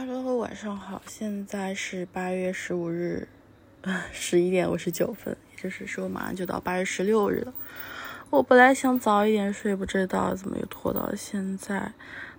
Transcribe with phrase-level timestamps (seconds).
[0.00, 3.26] Hello，晚上好，现在是八月十五日，
[4.12, 7.52] 十一点五十九分，也就是说马上就到八月十六日了。
[8.30, 11.90] 我本来想早一点睡，不知道怎么又拖到了现在。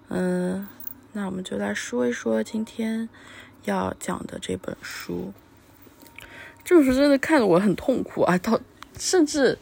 [0.08, 0.70] 嗯，
[1.12, 3.10] 那我们就来说一说今天
[3.66, 5.34] 要讲的这本书。
[6.64, 8.62] 这本书真的看得我很痛苦啊，到
[9.00, 9.58] 甚至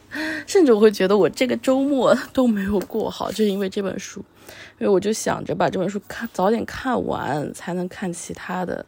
[0.46, 4.22] 甚至我会觉得我这个周末都没有过好，就因为这本书。
[4.80, 8.86] 因为我就想着把这本书看早点看完，才能看其他的，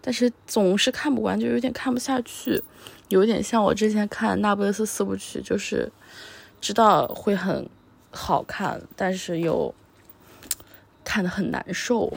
[0.00, 2.62] 但是总是看不完，就有点看不下去，
[3.08, 5.90] 有点像我之前看《那不勒斯四部曲》，就是
[6.60, 7.68] 知道会很
[8.10, 9.74] 好看，但是又
[11.04, 12.12] 看得很难受。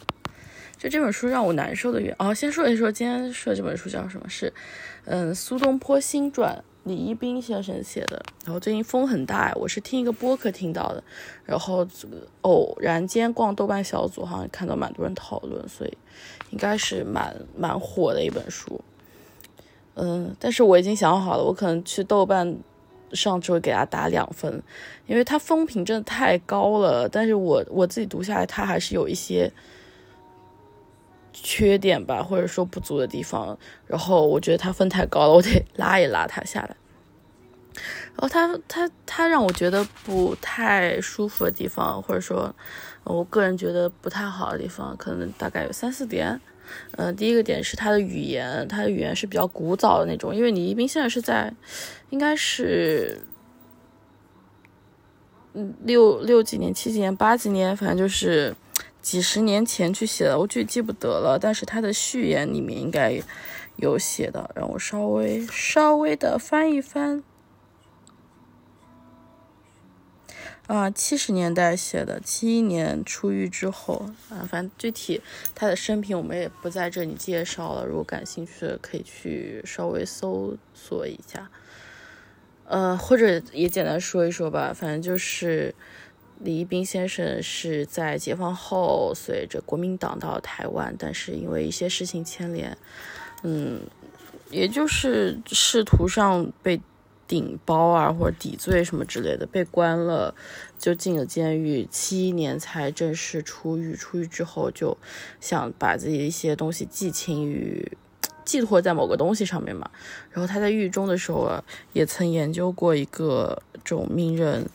[0.78, 4.28] 就这本书让我难受的原哦，先说一说今天说这本书叫什么？
[4.28, 4.52] 是
[5.04, 6.64] 嗯，苏东坡新传。
[6.88, 11.04] 李一冰先生写的，然后最近风很大，我是听一个播客听到的，
[11.44, 11.86] 然后
[12.40, 15.92] 偶然间逛豆瓣小组，好像看到蛮多人讨论，所以
[16.50, 18.80] 应该是蛮蛮火的一本书。
[19.94, 22.56] 嗯，但是我已经想好了，我可能去豆瓣
[23.12, 24.62] 上只会给他打两分，
[25.06, 29.52] 因为他风评真的太高了，但是我我自己读下来，他还是有一些。
[31.42, 36.76] 缺点吧，或者说不足的地方，然后我觉得他分太高了，我得拉一拉他下来。
[38.14, 42.52] 然后他他他让我觉得不太舒服的地方，或者说
[43.04, 46.40] 我个人觉得不太好的地方，可能大概有三四点。
[46.96, 51.54] 嗯，第一个点是他的语言，他的语言是比较古早的那种，因为李一冰现在是在，
[52.10, 53.22] 应该是，
[55.54, 58.54] 嗯，六六几年、七几年、八几年，反正就是。
[59.08, 61.38] 几十年前去写的，我具体记不得了。
[61.40, 63.18] 但是他的序言里面应该
[63.76, 67.24] 有写的，让我稍微稍微的翻一翻。
[70.66, 75.22] 啊，七十年代写的，七一年出狱之后啊，反正具体
[75.54, 77.86] 他的生平我们也不在这里介绍了。
[77.86, 81.50] 如果感兴趣的可以去稍微搜索一下，
[82.66, 84.74] 呃，或者也简单说一说吧。
[84.74, 85.74] 反正就是。
[86.40, 92.78] 李一冰先生是在解放后随着国民党到台湾，但是因为一些事情牵连，
[93.42, 93.80] 嗯，
[94.50, 96.80] 也就是仕途上被
[97.26, 100.34] 顶包啊，或者抵罪什么之类的，被关了，
[100.78, 103.94] 就进了监狱，七年才正式出狱。
[103.94, 104.96] 出狱之后就
[105.40, 107.98] 想把自己一些东西寄情于。
[108.48, 109.90] 寄托在某个东西上面嘛，
[110.30, 114.66] 然后他在狱中的时候啊，也曾研究过一个这种名人，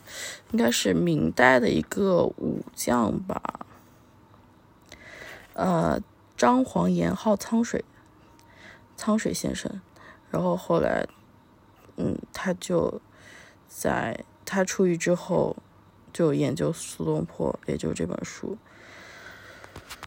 [0.52, 3.66] 应该是明代的一个武将吧，
[5.54, 6.00] 呃，
[6.38, 7.84] 张煌言号苍水，
[8.96, 9.82] 苍水先生，
[10.30, 11.08] 然后后来，
[11.98, 13.02] 嗯，他就
[13.68, 15.58] 在他出狱之后，
[16.14, 18.56] 就研究苏东坡，也就这本书。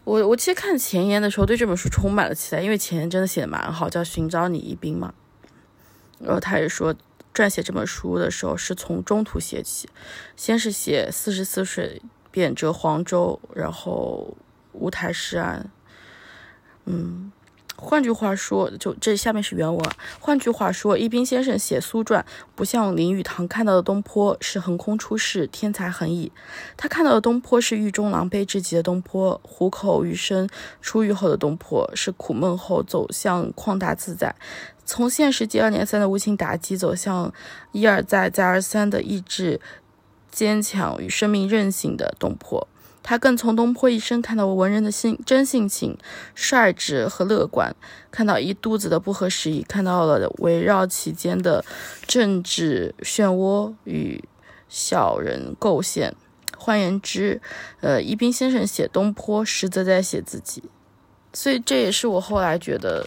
[0.07, 5.13] 我我其实看前言的时候，对这本书充满了期待，因为前言真的写的蛮好，叫《寻找你一兵》嘛。
[6.19, 6.95] 然后他也说，
[7.33, 9.89] 撰写这本书的时候是从中途写起，
[10.37, 12.01] 先是写四十四岁
[12.31, 14.37] 贬谪黄州，然后
[14.71, 15.69] 乌台诗案，
[16.85, 17.33] 嗯。
[17.79, 19.89] 换句话说，就这下面是原文。
[20.19, 26.31] 换句话说，一斌先生写苏传，不像林语堂看到的东坡是横空出世、天才横溢，
[26.75, 30.49] 他看到的东坡是狱中狼狈至极的东坡，虎口余生
[30.81, 34.35] 出狱后的东坡是苦闷后走向旷达自在，
[34.83, 37.31] 从现实接二连三的无情打击走向
[37.71, 39.61] 一而再、再而三的意志
[40.31, 42.67] 坚强与生命韧性的东坡。
[43.09, 45.97] 他更从东坡一生看到文人的性真性情、
[46.35, 47.73] 率直和乐观，
[48.11, 51.63] 看到一肚子的不合时宜，看到了围绕其间的
[52.05, 54.21] 政治漩涡与
[54.67, 56.13] 小人构陷。
[56.57, 57.39] 换言之，
[57.79, 60.63] 呃，一斌先生写东坡，实则在写自己。
[61.31, 63.05] 所以这也是我后来觉得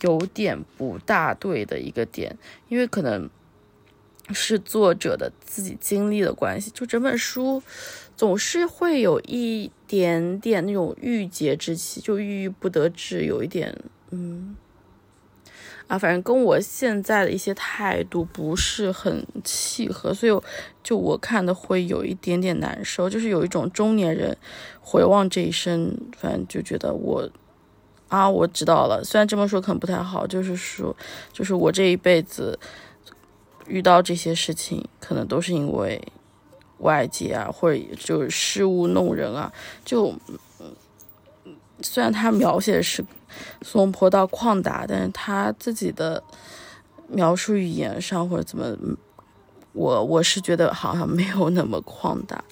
[0.00, 3.30] 有点不大对的一个点，因为可能
[4.32, 7.62] 是作者的自己经历的关系，就整本书。
[8.18, 13.72] 总是会有一点点那种郁结之气，就郁郁不得志，有一点，
[14.10, 14.56] 嗯，
[15.86, 20.42] 啊，反正跟我现在的一些态度不是很契合，所以
[20.82, 24.36] 就我看的会有一点点难受，就是有一种中年人
[24.80, 27.30] 回望这一生，反正就觉得我
[28.08, 30.96] 啊，我知道了，虽然这么说可能不太好，就是说，
[31.32, 32.58] 就是我这一辈子
[33.68, 36.02] 遇到这些事情，可能都是因为。
[36.78, 39.52] 外界啊，或者就是事物弄人啊，
[39.84, 40.14] 就
[41.80, 43.04] 虽然他描写的是
[43.62, 46.22] 苏东坡到旷达，但是他自己的
[47.08, 48.76] 描述语言上或者怎么，
[49.72, 52.42] 我我是觉得好像没有那么旷达。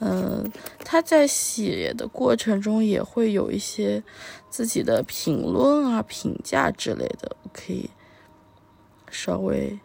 [0.00, 0.50] 嗯，
[0.84, 4.02] 他在写的过程中也会有一些
[4.50, 7.88] 自己的评论啊、评价之类的，可以
[9.08, 9.78] 稍微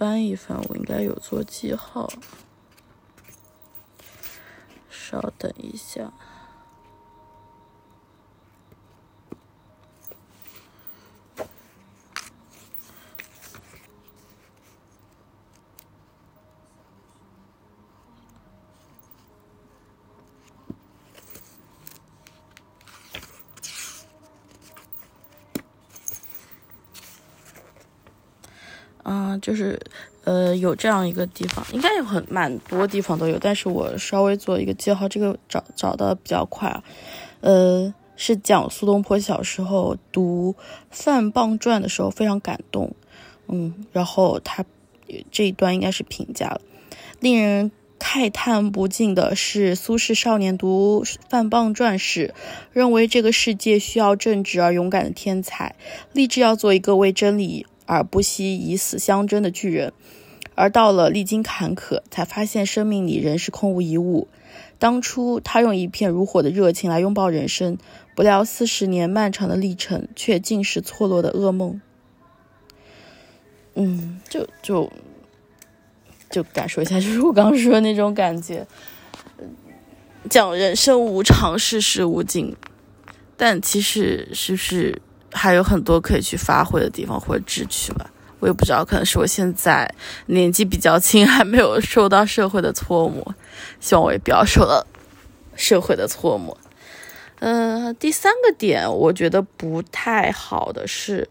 [0.00, 2.10] 翻一翻，我应该有做记号，
[4.88, 6.10] 稍等一下。
[29.12, 29.76] 嗯，就是，
[30.22, 36.84] 呃，有这样一个地方，应该有很蛮多地方都有，但是我稍微做一个记号，这个找找的比较快啊，
[37.40, 40.54] 呃，是讲苏东坡小时候读
[40.92, 42.94] 《范滂传》的时候非常感动，
[43.48, 44.64] 嗯，然后他
[45.32, 46.60] 这一段应该是评价了，
[47.18, 52.32] 令人慨叹不尽的是，苏轼少年读《范滂传》时，
[52.72, 55.74] 认为这个世界需要正直而勇敢的天才，
[56.12, 57.66] 立志要做一个为真理。
[57.90, 59.92] 而不惜以死相争的巨人，
[60.54, 64.28] 而到了历经坎坷，才发现生命里仍是空无一物。
[64.78, 67.76] 当初他用一片如火的热情来拥抱人生，
[68.14, 71.80] 不料四十年漫长的历程，却尽是错落的噩梦。
[73.74, 74.88] 嗯，就就
[76.30, 78.64] 就感受一下，就是我刚刚说的那种感觉，
[80.30, 82.54] 讲人生无常，世事无尽，
[83.36, 85.02] 但其实是不是？
[85.32, 88.10] 还有很多可以去发挥的地方或者志趣吧，
[88.40, 89.92] 我也不知道，可能是我现在
[90.26, 93.34] 年纪比较轻，还没有受到社会的搓磨，
[93.80, 94.84] 希望我也不要受到
[95.54, 96.56] 社会的搓磨。
[97.38, 101.28] 嗯，第三个点，我觉得不太好的是，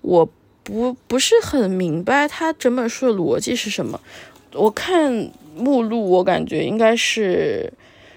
[0.00, 0.28] 我
[0.62, 4.00] 不不是很明白它整本书的逻辑是什么。
[4.52, 7.72] 我看目录，我感觉应该是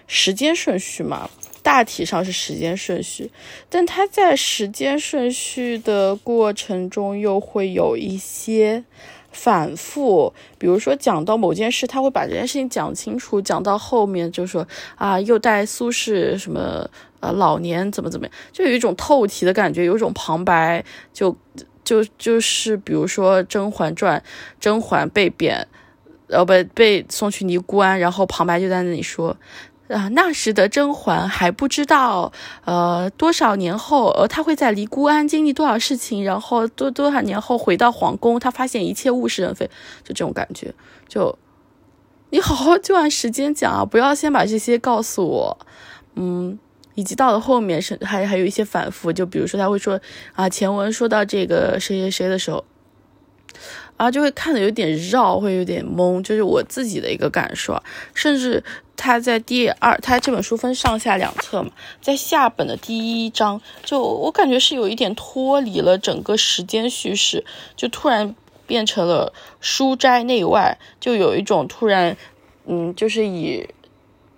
[0.05, 1.29] 时间顺序嘛。
[1.63, 3.31] 大体上是时间顺序，
[3.69, 8.83] 但他在时间顺序的过程中又会有一些
[9.31, 16.87] 反复，比如说讲到某件事，他会把这件事情讲清楚，讲到后面就说啊，又带苏轼什么
[17.21, 20.83] 呃老年怎么怎么样，就有一种透题的感觉，有一种旁白，
[21.13, 21.35] 就
[21.85, 24.19] 就就是比如说《甄嬛传》，
[24.59, 25.65] 甄嬛被贬，
[26.27, 29.37] 呃不被送去尼姑庵，然后旁白就在那里说。
[29.89, 32.31] 啊，那时的甄嬛还不知道，
[32.65, 39.65] 呃，多少年后，呃，她会在离姑庵经历多少事情，然后多多少年后回到皇宫，她发现一切物是人非，
[40.03, 40.73] 就这种感觉。
[41.07, 41.37] 就
[42.29, 45.57] 你好好就按时间讲啊，不要先把这些告诉我。
[46.15, 46.57] 嗯，
[46.95, 49.99] 以及到了后面是还还有一些反复，就比如说他会说
[50.33, 52.63] 啊，前文说到这个谁谁谁的时候。
[53.97, 57.81] 啊，就会看的有点绕，会有点懵，就是我自己的一个感受。
[58.13, 58.63] 甚至
[58.95, 67.45] 他在第二，他这本书分上下两册嘛，在下本的第一章，就我感觉是有一点脱离了整个时间叙事，
[67.75, 68.35] 就突然
[68.65, 72.17] 变成了书斋内外，就有一种突然，
[72.65, 73.67] 嗯，就是以。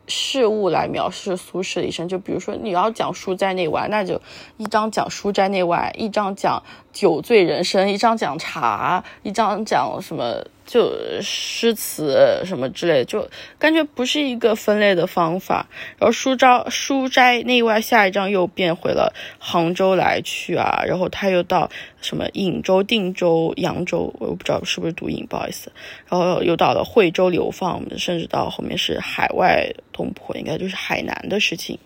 [0.08, 4.22] 事物来描述苏轼的一生，就比如说你要讲书斋内外，那就
[4.58, 6.62] 一张讲书斋内外，一张讲
[6.92, 10.46] 酒醉人生，一张讲茶，一张讲什么。
[10.66, 10.92] 就
[11.22, 13.30] 诗词什么之类，就
[13.60, 15.68] 感觉不是一个分类的方法。
[16.00, 21.70] 然后书斋书斋内外，下一章又变回了杭州来去啊，然后他又到
[22.02, 25.72] 什么颍州、定州、扬州，我不知道是不是读颍，不好意思。
[26.10, 31.78] 然后又到了惠州流放，甚至到后面是海外东坡，应该就是海南的事情，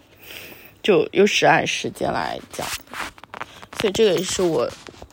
[0.81, 2.65] 就又是按时间来讲。
[3.79, 4.69] 所以这个也是我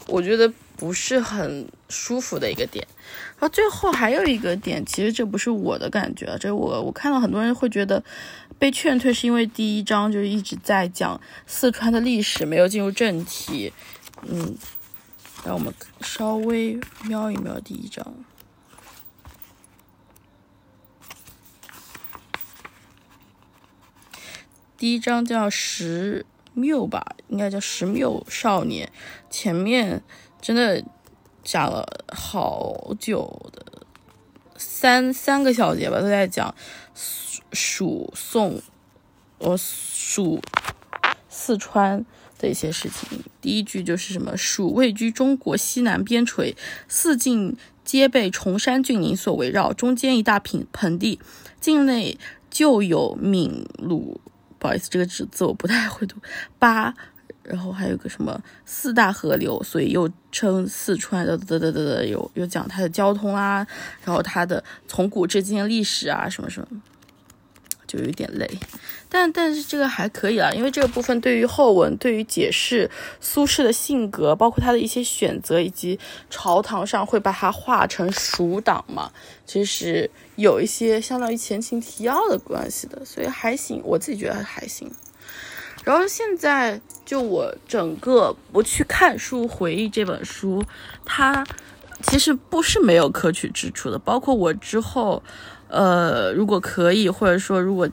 [0.07, 2.87] 我觉得不是很舒服的一个点。
[3.39, 8.03] 然后最后还有一个点，其实这不是我的感觉，这我我看到很多人会觉得
[8.59, 13.75] 被劝退，是因为第一章就是一直在讲四川的历史，没有进入正题。
[14.23, 14.57] 嗯，
[15.45, 18.15] 让我们稍微瞄一瞄第一章。
[24.79, 26.25] 第一章叫石
[26.55, 28.91] 缪吧，应该叫石缪少年，
[29.29, 30.03] 前面
[30.41, 30.83] 真的。
[31.47, 33.87] 讲了好久的
[34.57, 36.53] 三三个小节吧，都在讲
[37.53, 38.61] 蜀宋，
[39.39, 40.43] 呃蜀
[41.29, 42.05] 四川
[42.39, 43.23] 的一些事情。
[43.41, 46.57] 第一句就是什么蜀位居中国西南边陲，
[46.89, 51.21] 四境皆被崇山峻岭所围绕，中间一大平盆地，
[51.61, 52.19] 境内
[52.51, 54.21] 就有闽鲁，
[54.59, 56.17] 不好意思，这个字字我不太会读，
[56.59, 56.93] 八。
[57.49, 63.67] 然后还有个什么四大河流，所以又称四川的，得得得得，有有讲它的交通啊，
[64.05, 66.69] 然后它的从古至今历史啊，什么什么。
[67.87, 68.51] 就有点累。
[69.09, 75.97] 但但是这个还可以啊，因为这个部分对于后文，对于解释苏轼的性格，包括他的一些选择，以及
[76.29, 79.13] 朝堂上会把他画成蜀党嘛，
[79.47, 84.91] 其实有一些相当于前情提要的关系的，所以还行，我自己觉得还行。
[85.87, 90.63] 然后现在就我整个不去看书回忆这本书，
[91.07, 91.47] 它
[92.03, 95.23] 其实不是没有可取之处的，包括我之后，
[95.69, 97.89] 呃，如果可以，或者说如果。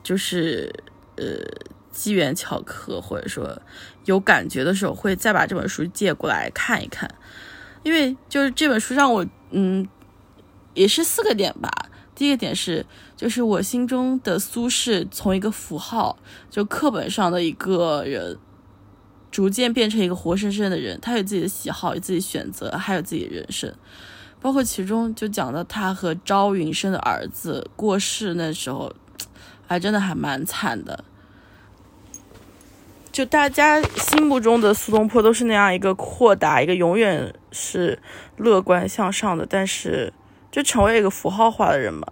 [0.00, 0.72] 就是
[1.16, 1.24] 呃
[1.92, 3.60] 机缘巧合，或者说
[4.06, 7.06] 有感觉的时候，会再把这本书借过来看一看。
[7.82, 9.86] 因为就是这本书让我嗯，
[10.72, 11.68] 也是四个点吧。
[12.18, 12.84] 第一个点是，
[13.16, 16.18] 就是我心中的苏轼从一个符号，
[16.50, 18.36] 就课本上的一个人，
[19.30, 20.98] 逐渐变成一个活生生的人。
[21.00, 23.72] 他有自己的喜好，有自己选择，还有自己的人生。
[24.40, 28.92] 包括其中就讲到他和朝云生的儿子过世那时候。
[29.70, 31.04] 还真的还蛮惨的，
[33.12, 38.00] 就大家心目中的苏东坡都是那样一个豁达，一个永远是
[38.38, 40.10] 乐观向上的，但是
[40.50, 42.06] 就成为一个符号化的人嘛。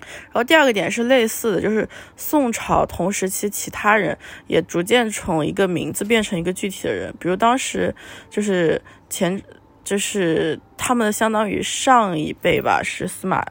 [0.00, 7.94] 然后第二个点是类似的，就是宋朝同时期其他人也逐渐从一个名字变成一个具体的人，比如当时
[8.30, 9.42] 就是前。
[9.84, 13.44] 就是他们的相当于上一辈吧，是司马，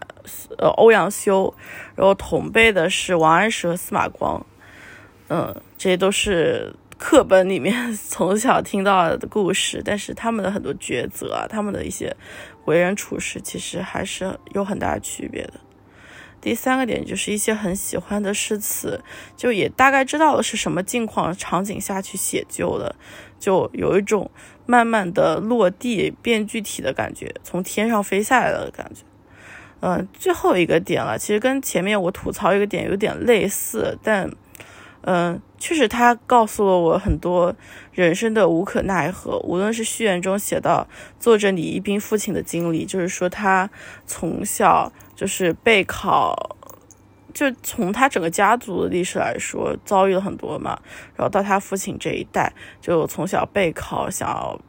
[0.57, 1.53] 呃，欧阳修，
[1.93, 4.43] 然后同辈的是王安石和司马光，
[5.27, 6.73] 嗯，这些都是
[7.03, 12.15] 课本里面从小听到的故事，但是他们的很多抉择，他们的一些
[12.63, 15.55] 为人处事，其实还是有很大区别的。
[16.39, 19.03] 第三个点就是一些很喜欢的诗词，
[19.35, 22.95] 就也大概知道了是什么境况场景下去写就的，
[23.37, 24.31] 就有一种
[24.65, 29.01] 慢慢的落地变具体的感觉，从天上飞下来的感觉。
[29.81, 34.31] 嗯，最后一个点了，其实跟前面我吐槽一个点有点类似，但
[35.01, 37.55] 嗯，确实他告诉了我很多
[37.93, 39.39] 人生的无可奈何。
[39.39, 40.85] 无论是序言中写到
[41.21, 43.69] 作者李一冰父亲的经历，就是说他
[44.05, 44.91] 从小。
[45.15, 46.57] 就是备考，
[47.33, 50.77] 就从他整个家族的历史来说，遭遇了很多嘛。
[51.15, 52.51] 然后到他父亲这一代，
[52.81, 54.59] 就从小备考，想要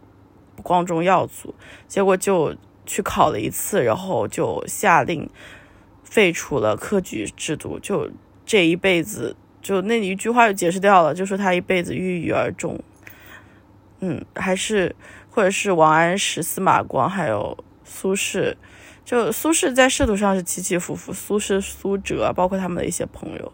[0.62, 1.54] 光宗耀祖，
[1.88, 5.28] 结果就去考了一次，然后就下令
[6.04, 8.10] 废除了科举制度，就
[8.44, 12.78] 这一辈子，就那一句话就解释掉了，就说他一辈子郁郁而终。
[14.00, 14.94] 嗯，还是
[15.30, 18.54] 或者是王安石、司马光，还有苏轼。
[19.06, 23.52] 就苏轼在仕途上是起起伏伏，苏轼、苏辙，包括他们的一些朋友，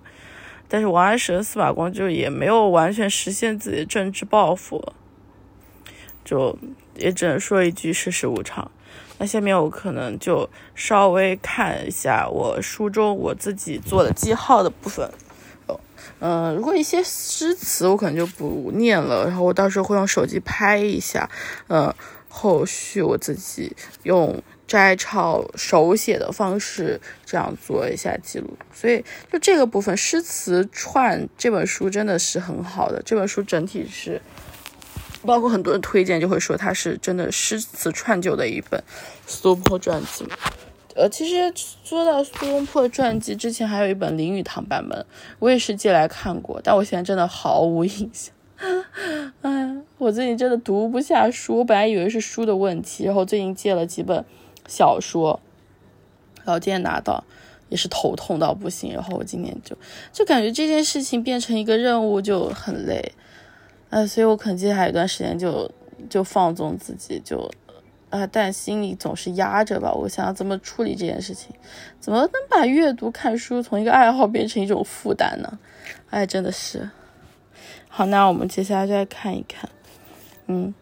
[0.68, 4.92] 但是王安石、司马光就也没有完全实现自己的政治抱负，
[6.24, 6.58] 就
[6.96, 8.68] 也只能说一句世事无常。
[9.18, 15.08] 那下面我可能就稍微看一下我书中我自己做的记号的部分。
[16.20, 21.28] 嗯，如果一些诗词我可能就不念了，然后我到时候会用手机拍一下，
[21.68, 21.94] 嗯，
[22.28, 24.42] 后续我自己用。
[24.70, 28.56] 摘抄手写的方式，这样做一下记录。
[28.72, 33.02] 所以，就这个部分诗词串这本书真的是很好的。
[33.04, 34.22] 这本书整体是，
[35.22, 38.80] 包括很多人推荐，就会说它是真的诗词串就的一本
[39.26, 40.24] 苏东坡传记。
[41.00, 41.52] 呃，其实
[41.82, 45.04] 说到苏东坡传记，之前还有一本林语堂版本，
[45.38, 48.34] 我也是借来看过，但我现在真的毫无印象。
[49.42, 54.24] 哎，我最近真的读不下书，我本来以为是书的问题，然后最近借了几本。
[54.68, 55.40] 小说，
[56.44, 57.24] 然后今天拿到
[57.70, 59.76] 也是头痛到不行，然后我今天就
[60.12, 63.12] 就感觉这件事情变成一个任务就很累，
[63.88, 65.68] 哎，所以我可能接下来一段时间就
[66.08, 67.50] 就放纵自己，就
[68.10, 69.92] 啊，但心里总是压着吧。
[69.92, 71.54] 我想要怎么处理这件事情，
[71.98, 75.58] 怎么能把阅读看书从一个爱好变成一种负担呢？
[76.10, 76.90] 哎，真的是。
[77.88, 79.70] 好，那我们接下来再看一看，
[80.46, 80.74] 嗯。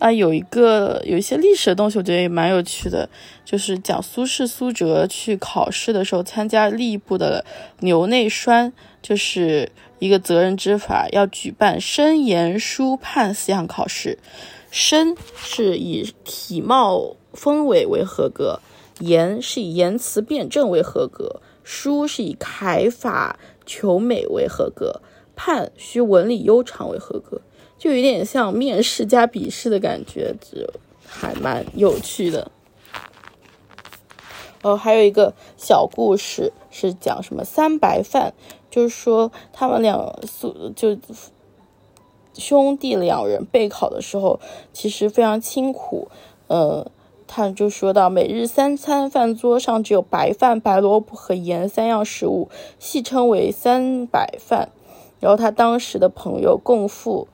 [0.00, 3.08] 啊，有一个有一些历史的东西，我觉得也蛮有趣的，
[3.44, 7.44] 就是讲苏轼、苏辙去考试的时候，参加吏部的
[7.78, 14.18] 牛内栓，就是一个责任之法，要举办申、言、书、判四项考试。
[14.74, 18.58] 申是以体貌丰伟为合格，
[18.98, 25.00] 言是以言辞辩证为合格，书是以楷法求美为合格，
[25.36, 27.40] 判需文理悠长为合格。
[27.78, 30.68] 就有点像面试加笔试的感觉，就
[31.06, 32.50] 还蛮有趣的。
[34.62, 38.34] 哦，还有一个小故事是讲什么三白饭，
[38.68, 40.98] 就是说他们两素就
[42.34, 44.40] 兄弟两人备考的时候，
[44.72, 46.08] 其实非常辛苦。
[46.48, 46.86] 呃，
[47.26, 52.48] 他就说到，每日三餐饭桌上只有白饭、白萝卜和盐三样食物，
[52.78, 54.70] 戏称为“三白饭”。
[55.20, 57.28] 然后他当时的朋友共父，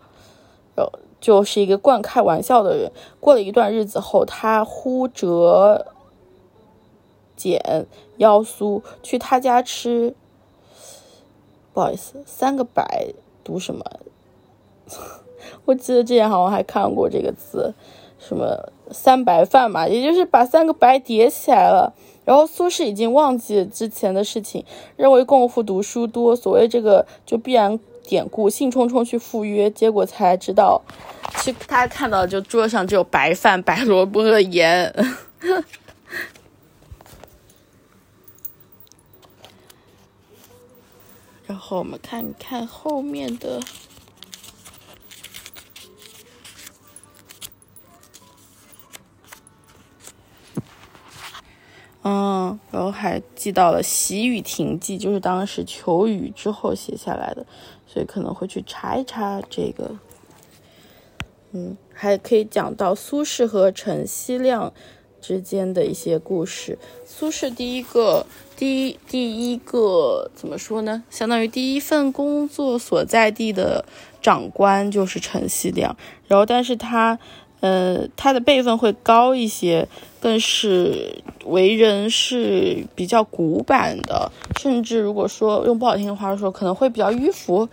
[0.77, 0.87] 呃，
[1.21, 2.93] 就是一个惯开玩笑的人。
[3.19, 5.87] 过了一段日子后，他忽折
[7.35, 7.87] 减
[8.19, 10.15] 腰酥去他家吃。
[11.73, 13.09] 不好意思，三个白
[13.43, 13.85] 读什么？
[15.65, 17.73] 我记得之前好像还看过这个字，
[18.19, 21.93] 什么三白饭嘛，也就是把三个白叠起来了。
[22.25, 24.65] 然后苏轼已经忘记之前的事情，
[24.97, 30.83] 认为共赴读书多，所谓这个就必然典故，兴冲冲去赴约，结果才知道，
[31.39, 34.95] 其实他看到就桌上只有白饭、白萝卜和盐。
[41.47, 43.61] 然后我们看看后面的，
[52.03, 57.45] 嗯，然后还记到了《喜雨亭记》，就是当时求雨之后写下来的，
[57.87, 59.91] 所以可能会去查一查这个。
[61.53, 64.73] 嗯，还可以讲到苏轼和陈希亮
[65.21, 66.79] 之间的一些故事。
[67.05, 68.27] 苏轼第一个。
[68.57, 71.03] 第一第一个怎么说呢？
[71.09, 73.87] 相当于第一份工作所在地的
[74.21, 77.19] 长官就是陈希亮，然后但是他，
[77.61, 79.87] 呃，他的辈分会高一些，
[80.21, 87.69] 更是为人是比较古板的，甚至如果说用不好听的话说，可能会比较迂腐，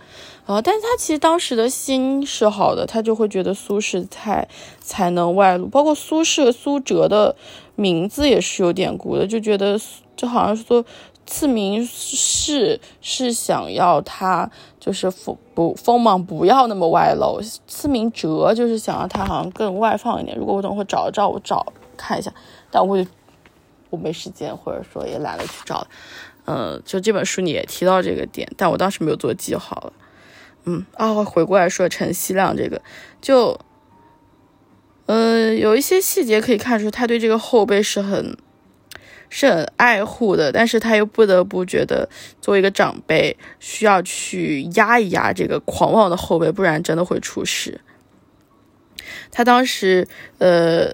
[0.46, 4.46] 呃，但是他其实当时的心是好的，他就会觉得苏轼太
[4.80, 7.34] 才能外露，包括苏轼、苏辙的
[7.74, 9.80] 名字也是有典故的，就觉得。
[10.18, 10.84] 就好像说，
[11.30, 20.34] 赐名是是想要他就是锋不锋芒不要那么外露，赐名哲就是想要他好像更外放一点。
[20.38, 22.32] 如果我等会找一找，我找看一下，
[22.70, 23.04] 但我
[23.90, 25.86] 我没时间，或者说也懒得去找。
[26.46, 29.92] 嗯，就这本书你也提到这个点，但我当时没有做记号了。
[30.64, 32.80] 嗯，啊，回过来说陈希亮这个，
[33.20, 33.60] 就
[35.04, 38.34] 嗯有一些细节可以看出他对这个后辈是很。
[39.30, 42.08] 是很爱护的，但是他又不得不觉得
[42.40, 47.80] 作为一个长辈，需要去压一压这个狂妄的后辈，不然真的会出事。
[49.30, 50.90] 他当时，呃，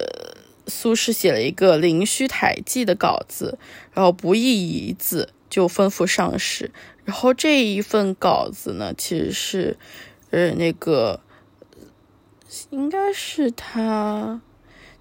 [0.67, 3.57] 苏轼写了一个《灵虚台记》的稿子，
[3.93, 6.71] 然后不易一字，就吩咐上使。
[7.03, 9.77] 然后这一份稿子呢，其实是，
[10.31, 11.21] 呃，那个
[12.69, 14.41] 应该是他。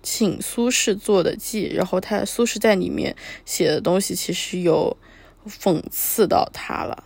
[0.07, 4.95] 请苏轼做的记，然后他苏轼在里面写的东西其实有
[5.49, 7.05] 讽刺到他了，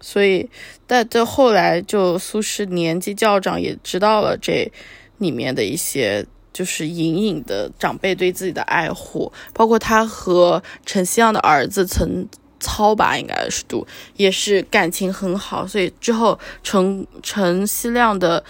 [0.00, 0.48] 所以
[0.86, 4.72] 但这后来就苏轼年纪较长，也知道了这
[5.18, 12.26] 里面的一些就是隐隐的长辈对自己的爱护，包括他和陈希亮的儿子陈
[12.58, 18.42] 操吧，应该是读也是感情很好，所以之后陈陈希亮的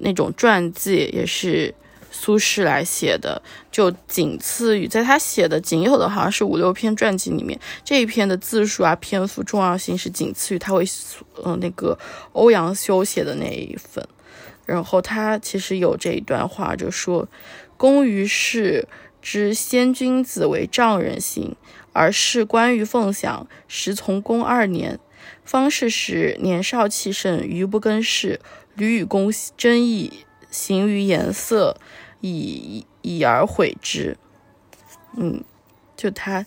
[0.00, 1.74] 那种传记也是。
[2.24, 10.82] 苏轼来写的，就仅次于在他写的仅有的好像是五六篇传记里面，这一篇的字数啊篇幅重要性是仅次于他为
[11.42, 11.98] 呃那个
[12.32, 14.02] 欧阳修写的那一份。
[14.64, 17.28] 然后他其实有这一段话，就说
[17.76, 18.88] ：“公于世
[19.20, 21.54] 知先君子为丈人心，
[21.92, 24.98] 而事关于凤翔，时从公二年，
[25.44, 28.40] 方是时年少气盛，余不更事，
[28.74, 31.76] 屡与公争议，行于颜色。”
[32.26, 34.16] 以以而悔之，
[35.14, 35.44] 嗯，
[35.94, 36.46] 就他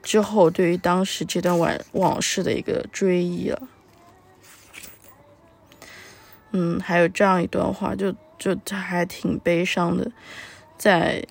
[0.00, 3.68] 之后对于当时这段往往事的一个追忆了，
[6.52, 10.12] 嗯，还有这样一段话，就就他还挺悲伤的，
[10.78, 11.26] 在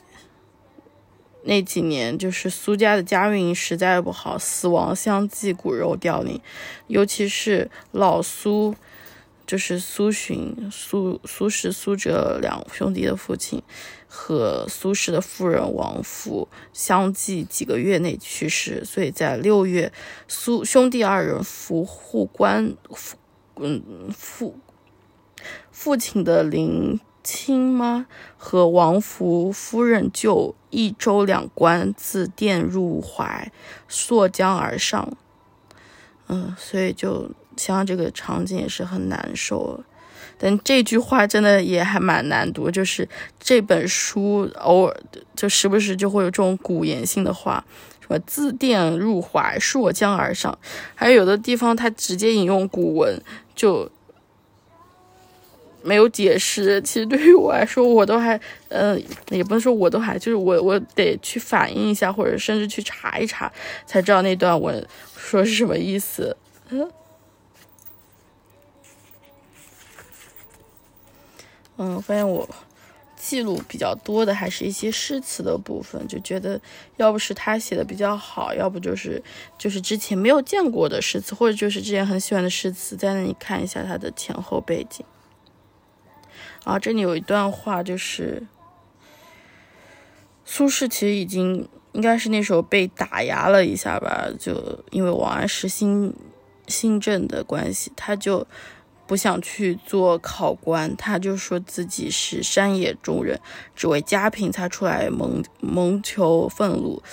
[1.43, 6.41] 那几年，就是苏家的家运实在不好，死亡相继，骨肉凋零，
[6.87, 8.75] 尤其是老苏。
[9.53, 13.61] 就是苏洵、苏苏轼、苏辙两兄弟的父亲
[14.07, 19.93] 和苏轼的夫人王府相继几个月内去世，所以在六月，
[20.27, 23.15] 苏兄弟二人扶护官，父
[23.57, 24.57] 嗯父
[25.71, 28.07] 父亲的灵亲吗？
[28.35, 33.51] 和王府夫人就一周两关，自殿入怀，
[33.87, 35.15] 溯江而上。
[36.25, 37.29] 嗯，所以就。
[37.57, 39.83] 像这个场景也是很难受，
[40.37, 42.69] 但这句话真的也还蛮难读。
[42.69, 43.07] 就是
[43.39, 44.97] 这本书偶尔
[45.35, 47.63] 就时不时就会有这种古言性的话，
[48.01, 50.57] 什么自殿入怀，溯江而上，
[50.95, 53.21] 还有有的地方他直接引用古文，
[53.55, 53.89] 就
[55.81, 56.81] 没有解释。
[56.81, 58.39] 其实对于我来说，我都还，
[58.69, 58.97] 呃，
[59.29, 63.51] 也不能说我都还，就是我我得去反映一下，或者甚至去查一查，
[63.85, 64.85] 才知道那段文
[65.17, 66.35] 说是什么意思。
[66.69, 66.89] 嗯，
[71.77, 72.47] 嗯，发现我。
[73.15, 76.59] 记录比较多的还是一些诗词的部分，就觉得
[76.97, 79.23] 要不是他写的比较好，要不就是
[79.57, 85.05] 就是之前没有见过的诗词，或者就是之前很喜欢的诗词，在那里看一下它的前后背景。
[86.65, 88.45] 啊，这里有一段话，就是
[90.43, 96.13] 苏轼其实已经应该是那时候被打压了一下吧，就因为王安石新
[96.67, 98.45] 新政的关系，他就。
[99.05, 103.39] 不想去做考官，他就说自己是山野中人，
[103.75, 107.03] 只为家贫才出来蒙蒙求俸禄。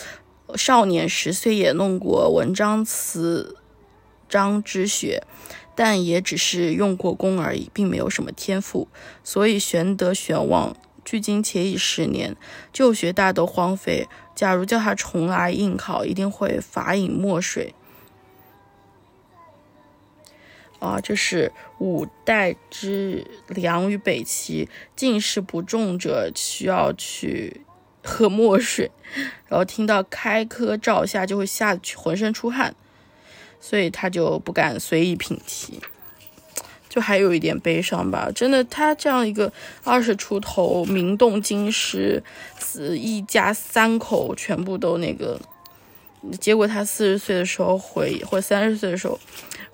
[0.54, 3.56] 少年时虽也弄过文章词
[4.28, 5.22] 章之学，
[5.74, 8.88] 但也只是用过功而已，并没有什么天赋，
[9.22, 12.36] 所以玄德玄望，距今且已十年，
[12.72, 14.08] 旧学大都荒废。
[14.34, 17.74] 假如叫他重来应考，一定会法饮墨水。
[20.80, 24.66] 啊，这是五代之良于北齐，
[24.96, 27.60] 进士不中者需要去
[28.02, 28.90] 喝墨水，
[29.46, 32.74] 然后听到开科照下就会吓得浑身出汗，
[33.60, 35.80] 所以他就不敢随意品题，
[36.88, 38.30] 就还有一点悲伤吧。
[38.34, 39.52] 真的，他这样一个
[39.84, 42.24] 二十出头名动京师，
[42.58, 45.38] 死一家三口全部都那个，
[46.40, 49.20] 结果他四十岁的时候回，或三十岁的时候。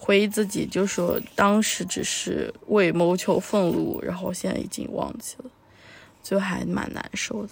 [0.07, 5.51] 回忆自己，就说当时只是为谋求俸禄，然后现在已经忘记了，
[6.23, 7.49] 就还蛮难受的。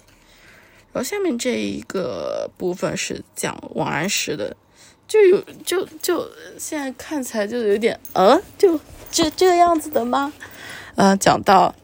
[0.93, 4.55] 然后下面这一个部分是讲王安石的，
[5.05, 8.79] 就有就就现在看起来就有点呃，就
[9.11, 10.31] 这这个样子的吗？
[10.95, 11.75] 嗯，讲到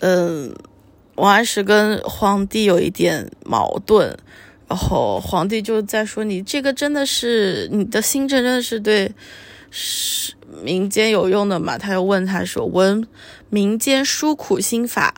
[0.00, 0.54] 嗯，
[1.14, 4.18] 王安石跟皇帝有一点矛盾。
[4.72, 9.12] 然后皇帝就在说：“你这个真的是你的新政，真的是对
[9.70, 10.32] 是
[10.64, 13.06] 民间有用的嘛？”他又问他说：“闻
[13.50, 15.14] 民间殊苦心法。”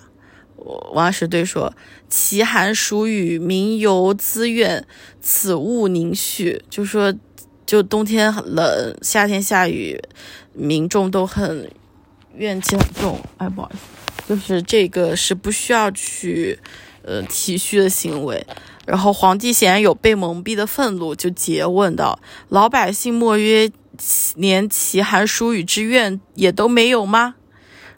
[0.93, 1.73] 王安石对说
[2.11, 4.85] ：“其寒暑雨，民犹自怨，
[5.21, 7.15] 此物宁续？”就说，
[7.65, 10.03] 就冬天很冷，夏天下雨，
[10.53, 11.71] 民众都很
[12.35, 13.21] 怨气很重。
[13.37, 16.59] 哎，不好意思，就是这个是不需要去
[17.03, 18.45] 呃体恤的行为。
[18.87, 22.19] 然后皇帝显然有被蒙蔽的愤怒，就诘问道
[22.51, 23.71] ：“老百姓莫曰
[24.37, 27.37] 连其寒暑雨之怨也都没有吗？”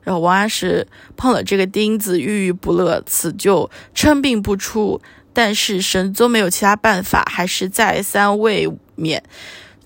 [0.05, 5.01] 然后王安石碰了这个钉子，郁郁不乐，此就称病不出。
[5.33, 9.21] 但是神宗没有其他办法，还是再三慰勉，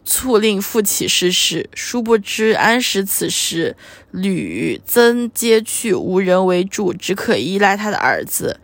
[0.04, 1.68] 促令复起诗事。
[1.74, 3.74] 殊不知安石此时
[4.12, 8.60] 吕曾皆去，无人为助，只可依赖他的儿子。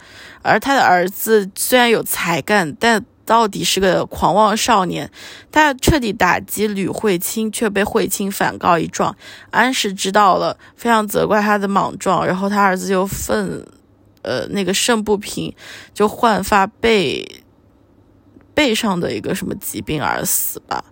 [0.46, 5.10] 而他的儿子虽然有才干，但到底是个狂妄少年。
[5.50, 9.16] 他彻底打击吕惠卿，却被惠卿反告一状。
[9.50, 12.24] 安石知道了，非常责怪他的莽撞。
[12.24, 13.66] 然后他儿子就愤，
[14.22, 15.54] 呃，那个肾不平，
[15.92, 17.42] 就焕发背
[18.54, 20.84] 背上的一个什么疾病而死吧。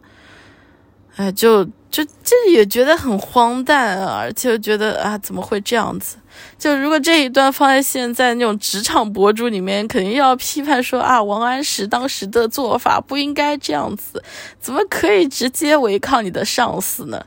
[1.17, 6.17] 哎，就就这也觉得很荒诞啊，而且觉得啊，怎么会这样子？
[6.59, 14.21] 就如果这一段放在现在那种职场博主里面，肯定要批判说啊，王安石当时的做法不应该这样子，
[14.59, 17.25] 怎么可以直接违抗你的上司呢？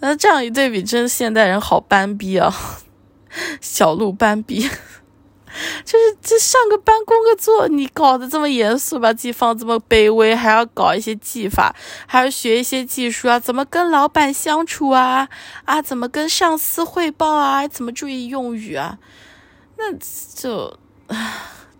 [0.00, 2.52] 那这样一对比，真现代人好斑逼啊，
[3.60, 4.68] 小鹿斑逼。
[5.84, 11.74] 就是这上个班工个作，你搞得这么严肃，把自己放这么卑微，还要搞一些技法，
[12.06, 13.38] 还要学一些技术啊？
[13.38, 15.28] 怎么跟老板相处啊？
[15.64, 17.66] 啊，怎么跟上司汇报啊？
[17.66, 18.98] 怎么注意用语啊？
[19.76, 19.92] 那
[20.34, 20.72] 就
[21.08, 21.16] 啊，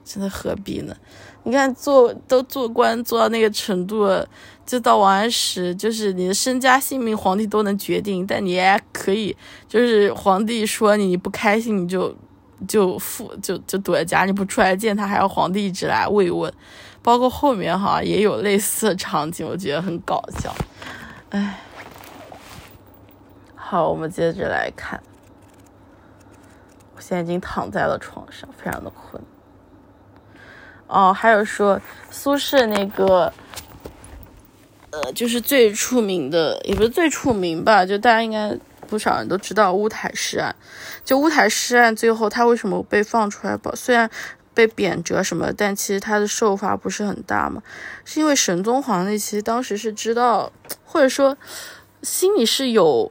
[0.05, 0.97] 真的何必呢？
[1.45, 4.29] 你看做都做官做到那个程度了，
[4.67, 9.37] 就到王安石，就是你的身家性命，皇帝都能决定，但你也可以，
[9.69, 12.15] 就是皇帝说你不开心，你就。
[12.69, 16.53] 就负就就躲在家里不出来见他，还要皇帝一直来慰问，
[17.03, 20.55] 包括后面哈也有类似的场景，我觉得很搞笑。
[21.31, 21.61] 哎，
[23.55, 25.01] 好，我们接着来看。
[26.95, 29.23] 我现在已经躺在了床上，非常的困。
[30.87, 33.33] 哦，还有说苏轼那个，
[34.91, 38.59] 呃，就是最出名的，也不是最出名吧，就大家应该。
[38.91, 40.55] 不少人都知道乌台诗案，
[41.05, 43.57] 就乌台诗案最后他为什么被放出来？
[43.57, 43.73] 吧？
[43.77, 44.11] 虽然
[44.53, 47.63] 被贬谪什么，但其实他的受罚不是很大嘛，
[48.05, 50.53] 是因为神宗皇帝其实当时是知道，
[50.85, 51.39] 或者说
[52.03, 53.11] 心里是有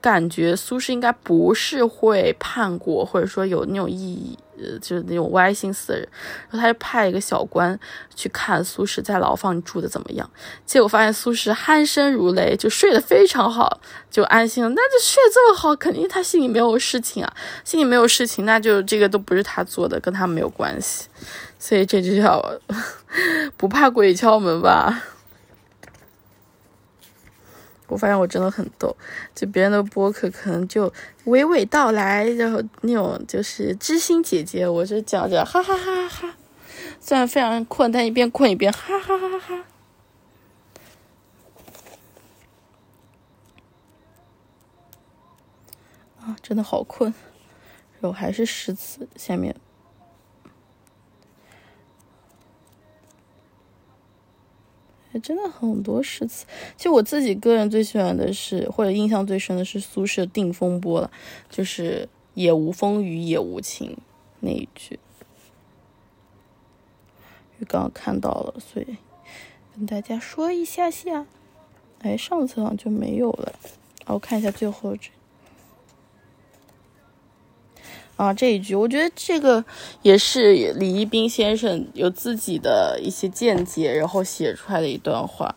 [0.00, 4.36] 感觉苏轼应该不是会叛国，或者说有那种意义，
[4.80, 6.08] 就是那种歪心思的人。
[6.50, 7.78] 然后他就派一个小官
[8.14, 10.28] 去看苏轼在牢房住的怎么样，
[10.66, 14.70] 结果发现苏轼鼾声如雷，就睡得非常好，就安心了。
[14.70, 17.32] 那就睡这么好，肯定他心里没有事情啊，
[17.64, 21.08] 心里没有事情，那就这个都不是他做的，跟他没有关系。
[21.58, 22.42] 所以这就叫
[23.56, 25.02] 不怕鬼敲门吧。
[27.90, 28.96] 我发现我真的很逗，
[29.34, 30.88] 就别人的播客可能就
[31.26, 36.34] 娓娓道来，然后那种就是知心姐姐，我就讲着哈哈哈哈，
[37.00, 39.64] 虽然非常困，但一边困一边哈哈哈哈。
[46.20, 47.12] 啊，真的好困，
[48.00, 49.56] 然后还是诗词下面。
[55.18, 56.46] 真的很多诗词，
[56.76, 61.10] 其实我自己个人最喜欢的是，或者印象最深的是苏轼《定风波》了，
[61.48, 63.96] 就是“也无风雨也无晴”
[64.40, 64.98] 那一句。
[67.68, 68.96] 刚刚看到了，所以
[69.74, 71.26] 跟大家说一下下。
[72.00, 73.52] 哎，上次好像就没有了。
[74.06, 75.10] 啊我看一下最后这。
[78.20, 79.64] 啊，这一句我觉得这个
[80.02, 85.54] 也是李一冰先生有自己的一些见解，然后写出来的一段话。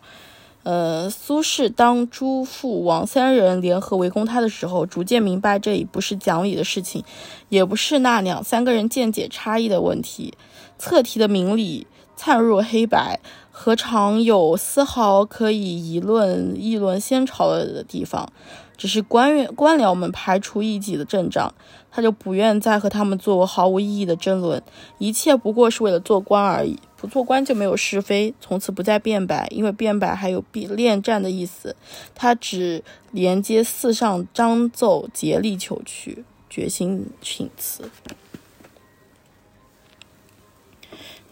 [0.63, 7.04] 呃，苏轼当朱父王三人联合围攻他的时候，逐渐明白这已不是讲理的事情，
[7.49, 10.34] 也不是那两三个人见解差异的问题。
[10.78, 13.19] 测题的明理灿若黑白，
[13.52, 18.32] 何尝有丝毫可以议论议论先朝的地方？
[18.75, 21.53] 只是官员官僚们排除异己的阵仗，
[21.91, 24.62] 他就不愿再和他们做毫无意义的争论，
[24.97, 26.79] 一切不过是为了做官而已。
[26.95, 31.75] 不做官就没有是非，从此不再辩白，因为辩白还有比恋战的意思。
[32.15, 32.81] 他只
[33.12, 37.89] 连接四上章奏，竭力求去，决心请辞。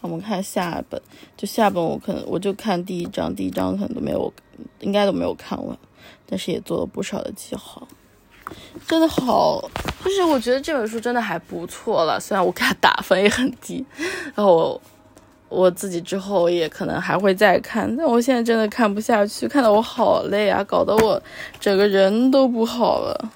[0.02, 1.00] 我们看下本，
[1.38, 4.30] 就下本我可能我就看第一章，第一章可能都没有，
[4.80, 5.78] 应该都没有看完。
[6.32, 7.86] 但是也做了不少的记号，
[8.88, 9.60] 真的好，
[10.02, 12.18] 就是我觉得这本书真的还不错了。
[12.18, 13.84] 虽然我给他打分也很低，
[14.34, 14.80] 然后
[15.50, 21.22] 我自己之后也可能还会再看，但我现在真的看不下去，看得我好累啊，搞得我
[21.60, 23.30] 整个人都不好了。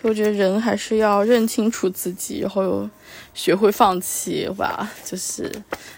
[0.00, 2.88] 所以我觉得人还是要认清楚自己，然后
[3.34, 4.90] 学会放弃吧。
[5.04, 5.52] 就是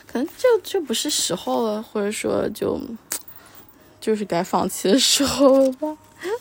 [0.04, 2.76] 可能就就不是时候了，或者说就
[4.00, 5.96] 就是该放弃的时候了吧。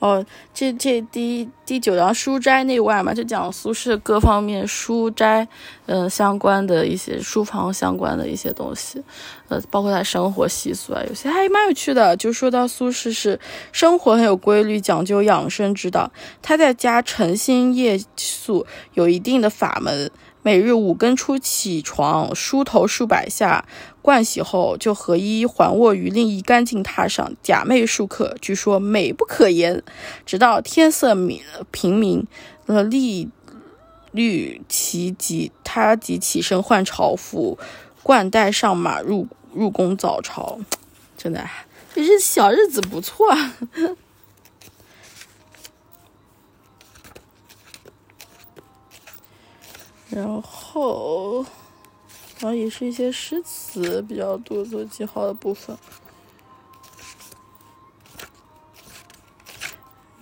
[0.00, 5.48] 哦，这这第第九章书斋内外嘛，就讲苏轼各方面书斋，
[5.86, 9.02] 嗯，相关的一些书房相关的一些东西，
[9.48, 12.16] 呃，包括他生活习俗啊，有些还蛮有趣的。
[12.16, 13.40] 就说到苏轼是
[13.72, 20.08] 生活很有规律，讲究养生之道，他在家晨兴夜宿，有一定的法门。
[20.42, 23.66] 每日五更初起床，梳头数百下，
[24.02, 29.82] 盥洗后就合衣环卧于另一干净榻上，假寐数刻，据说美不可言。
[30.24, 32.26] 直到天色明平明，
[32.66, 33.28] 呃，立
[34.12, 37.58] 律其即他即起身换朝服，
[38.02, 40.58] 冠带上马入入宫早朝。
[41.18, 41.44] 真的，
[41.94, 43.26] 这日小日子不错。
[50.10, 51.44] 然后，
[52.40, 55.76] 然后也是一些诗词比较多做记号的部分。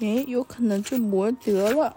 [0.01, 1.97] 诶，有可能就磨得了。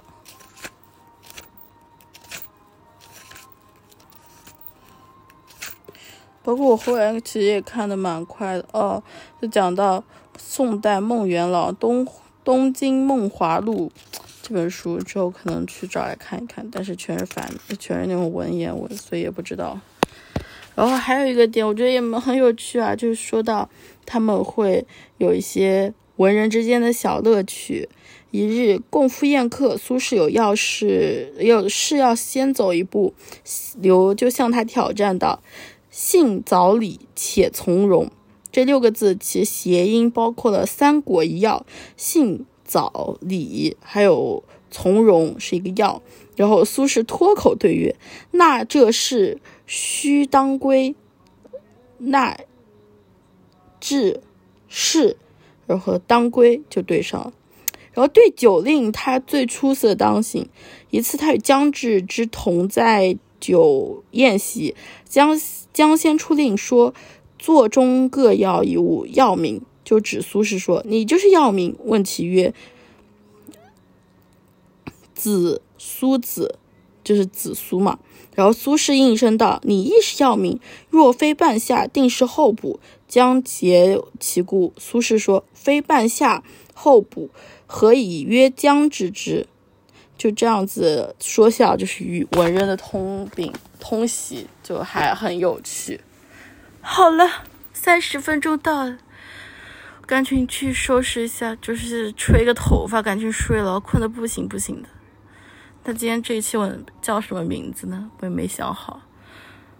[6.41, 9.03] 包括我后来其实也看的蛮快的哦，
[9.41, 10.03] 就讲到
[10.37, 12.07] 宋代孟元老《东
[12.43, 13.91] 东京梦华录》。
[14.49, 19.79] 这本书之后可能去找来看一看，但是全是繁，全是那种文言文，所以也不知道。
[20.73, 23.69] 然后还有一个点，我觉得也很有趣啊，就是说到
[24.07, 24.83] 他们会
[25.19, 27.87] 有一些文人之间的小乐趣。
[28.31, 33.13] 一日共赴宴客，苏轼有要事，有事要先走一步，
[33.79, 35.43] 刘就向他挑战道
[35.91, 38.09] ：“信早礼，且从容。”
[38.51, 41.63] 这六个字其谐音包括了三国一要，
[41.95, 42.47] 信。
[42.69, 46.03] 早礼还有从容是一个药，
[46.35, 47.95] 然后苏轼脱口对曰
[48.29, 50.93] ：“那这是须当归。”
[51.97, 52.37] 那
[53.79, 54.21] 至
[54.67, 55.17] 是，
[55.65, 57.33] 然后当归就对上了。
[57.91, 60.47] 然后对酒令，他最出色当行。
[60.91, 65.35] 一次，他与姜至之同在酒宴席，姜
[65.73, 66.93] 姜先出令说
[67.39, 72.53] ：“座中各要一物，药名。”就指苏轼说：“你就是要命。”问其曰
[75.15, 76.59] ：“子苏子，
[77.03, 77.97] 就是子苏嘛。”
[78.35, 80.59] 然后苏轼应声道：“你亦是要命。
[80.91, 86.43] 若非半夏，定是后补，将结其故。”苏轼说：“非半夏
[86.75, 87.31] 后补，
[87.65, 89.47] 何以曰将之之？”
[90.15, 96.01] 就这样子说笑，就是与文人的通病通习，就还很有趣。
[96.79, 97.27] 好了，
[97.73, 98.99] 三十分钟到了，
[100.09, 104.89] 赶紧去收拾一下，就是吹个头发，赶紧睡了，困得不行不行的。
[105.83, 106.67] 那今天这一期我
[106.99, 108.09] 叫什么名字呢？
[108.19, 109.03] 我也没想好，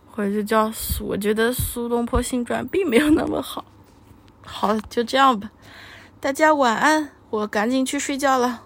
[0.05, 1.07] 或者就叫苏。
[1.07, 3.65] 我觉得《苏东坡新传》并没有那么好。
[4.45, 5.49] 好，就这样吧，
[6.19, 8.57] 大家晚安，我赶紧去睡觉了。